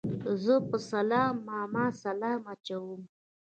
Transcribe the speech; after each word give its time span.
زه 0.43 0.53
په 0.69 0.77
سلام 0.89 1.33
ماما 1.47 1.85
سلام 2.03 2.39
اچوم 2.53 3.01